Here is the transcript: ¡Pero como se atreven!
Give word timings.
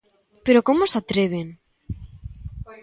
¡Pero 0.45 0.65
como 0.67 0.83
se 0.91 0.97
atreven! 1.01 1.47